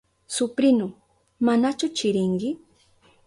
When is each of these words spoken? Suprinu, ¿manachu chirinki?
Suprinu, 0.35 0.87
¿manachu 1.45 1.87
chirinki? 1.97 2.49